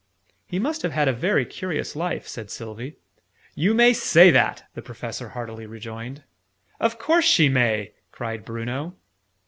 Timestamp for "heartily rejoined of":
5.29-6.97